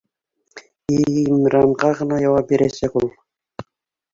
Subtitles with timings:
[0.95, 3.07] ИИМнрга гына яуап бирәсәк ул